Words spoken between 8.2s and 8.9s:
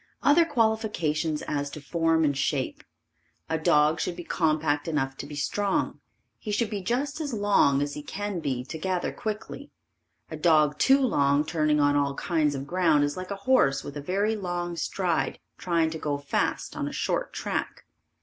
be to